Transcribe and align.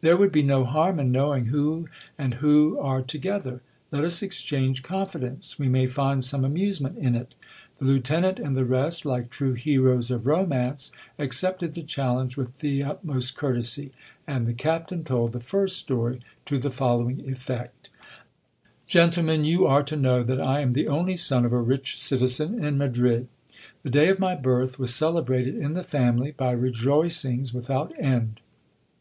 There 0.00 0.16
would 0.16 0.32
be 0.32 0.42
no 0.42 0.64
harm 0.64 0.98
in 0.98 1.12
knowing 1.12 1.44
who 1.46 1.86
and 2.18 2.34
who 2.42 2.76
are 2.80 3.00
to 3.02 3.16
gether. 3.16 3.60
Let 3.92 4.02
us 4.02 4.22
exchange 4.22 4.82
confidence: 4.82 5.56
we 5.56 5.68
may 5.68 5.86
find 5.86 6.24
some 6.24 6.44
amusement 6.44 6.98
in 6.98 7.14
it. 7.14 7.32
The 7.76 7.84
lieutenant 7.84 8.40
and 8.40 8.56
the 8.56 8.64
rest, 8.64 9.06
like 9.06 9.30
true 9.30 9.52
heroes 9.52 10.10
of 10.10 10.26
romance, 10.26 10.90
accepted 11.16 11.74
the 11.74 11.84
challenge 11.84 12.36
with 12.36 12.58
the 12.58 12.82
utmost 12.82 13.36
courtesy, 13.36 13.92
and 14.26 14.48
the 14.48 14.52
captain 14.52 15.04
told 15.04 15.30
the 15.32 15.38
first 15.38 15.76
story 15.76 16.18
to 16.46 16.58
the 16.58 16.72
following 16.72 17.22
effect:— 17.30 17.88
Gentlemen, 18.88 19.44
you 19.44 19.64
are 19.64 19.84
to 19.84 19.96
know 19.96 20.24
that 20.24 20.42
I 20.44 20.58
am 20.58 20.72
the 20.72 20.88
only 20.88 21.16
son 21.16 21.44
of 21.44 21.52
a 21.52 21.62
rich 21.62 22.00
citizen 22.00 22.64
in 22.64 22.78
Ma 22.78 22.88
drid. 22.88 23.28
The 23.84 23.90
day 23.90 24.08
of 24.08 24.18
my 24.18 24.34
birth 24.34 24.80
was 24.80 24.92
celebrated 24.92 25.54
in 25.56 25.74
the 25.74 25.84
family 25.84 26.32
by 26.32 26.50
rejoicings 26.50 27.54
without 27.54 27.92
end. 27.96 28.40